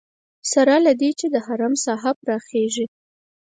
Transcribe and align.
سره 0.51 0.75
له 0.85 0.91
دې 1.01 1.09
چې 1.19 1.25
د 1.33 1.35
حرم 1.45 1.73
ساحه 1.85 2.11
پراخېږي. 2.21 2.85